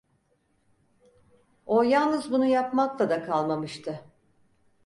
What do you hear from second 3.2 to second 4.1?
kalmamıştı.